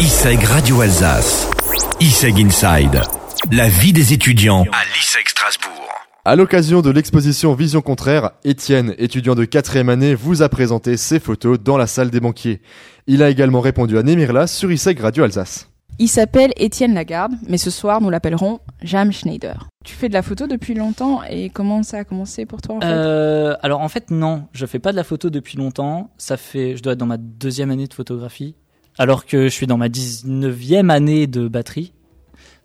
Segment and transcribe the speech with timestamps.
[0.00, 1.50] ISEG Radio Alsace.
[2.00, 3.02] ISEG Inside.
[3.52, 5.90] La vie des étudiants à l'ISEG Strasbourg.
[6.24, 11.20] À l'occasion de l'exposition Vision Contraire, Étienne, étudiant de quatrième année, vous a présenté ses
[11.20, 12.62] photos dans la salle des banquiers.
[13.08, 15.68] Il a également répondu à Nemirla sur ISEG Radio Alsace.
[15.98, 19.68] Il s'appelle Étienne Lagarde, mais ce soir nous l'appellerons Jam Schneider.
[19.84, 22.80] Tu fais de la photo depuis longtemps et comment ça a commencé pour toi en
[22.80, 22.86] fait?
[22.86, 26.10] Euh, alors en fait non, je fais pas de la photo depuis longtemps.
[26.16, 28.54] Ça fait, je dois être dans ma deuxième année de photographie,
[29.00, 31.94] alors que je suis dans ma 19e année de batterie.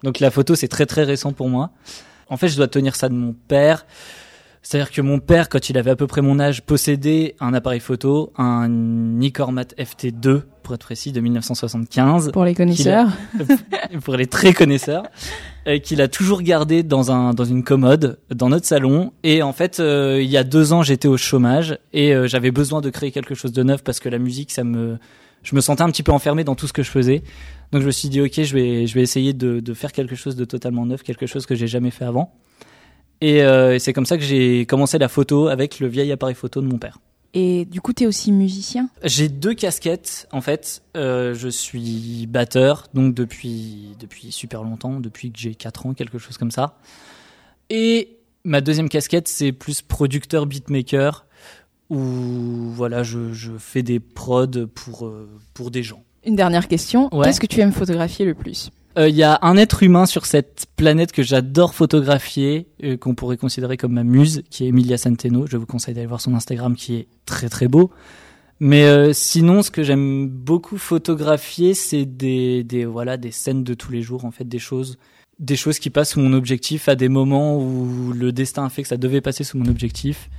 [0.04, 1.72] Donc la photo c'est très très récent pour moi.
[2.28, 3.86] En fait je dois tenir ça de mon père.
[4.62, 7.80] C'est-à-dire que mon père, quand il avait à peu près mon âge, possédait un appareil
[7.80, 13.10] photo, un Nicormat FT2 pour être précis, de 1975 Pour les connaisseurs.
[14.04, 15.04] pour les très connaisseurs,
[15.68, 19.14] euh, qu'il a toujours gardé dans un dans une commode dans notre salon.
[19.24, 22.52] Et en fait, euh, il y a deux ans, j'étais au chômage et euh, j'avais
[22.52, 24.98] besoin de créer quelque chose de neuf parce que la musique, ça me,
[25.46, 27.24] je me sentais un petit peu enfermé dans tout ce que je faisais.
[27.72, 30.16] Donc je me suis dit, ok, je vais je vais essayer de de faire quelque
[30.16, 32.34] chose de totalement neuf, quelque chose que j'ai jamais fait avant.
[33.22, 36.36] Et, euh, et c'est comme ça que j'ai commencé la photo avec le vieil appareil
[36.36, 37.00] photo de mon père.
[37.34, 38.90] Et du coup, t'es aussi musicien?
[39.04, 40.82] J'ai deux casquettes en fait.
[40.98, 46.18] Euh, je suis batteur donc depuis depuis super longtemps, depuis que j'ai 4 ans, quelque
[46.18, 46.78] chose comme ça.
[47.70, 51.26] Et ma deuxième casquette c'est plus producteur beatmaker
[51.90, 51.98] où
[52.74, 56.04] voilà je, je fais des prods pour euh, pour des gens.
[56.26, 57.14] Une dernière question.
[57.14, 57.26] Ouais.
[57.26, 58.72] Qu'est-ce que tu aimes photographier le plus?
[58.98, 63.14] Euh, Il y a un être humain sur cette planète que j'adore photographier, euh, qu'on
[63.14, 65.46] pourrait considérer comme ma muse, qui est Emilia Centeno.
[65.48, 67.92] Je vous conseille d'aller voir son Instagram qui est très très beau.
[68.60, 73.74] Mais euh, sinon, ce que j'aime beaucoup photographier, c'est des, des voilà des scènes de
[73.74, 74.98] tous les jours, en fait, des choses,
[75.40, 78.82] des choses qui passent sous mon objectif à des moments où le destin a fait
[78.82, 80.30] que ça devait passer sous mon objectif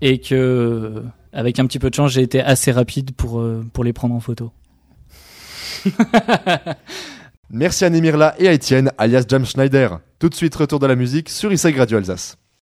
[0.00, 3.84] et que, avec un petit peu de chance, j'ai été assez rapide pour euh, pour
[3.84, 4.52] les prendre en photo.
[7.50, 10.00] Merci à Nemirla et à Étienne, alias Jam Schneider.
[10.18, 12.36] Tout de suite, retour de la musique sur ISEG Radio Alsace.